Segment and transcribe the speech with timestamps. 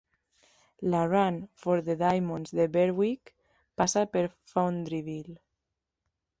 [0.81, 3.35] La Run for the Diamonds de Berwick
[3.77, 5.37] passa per Foundryville.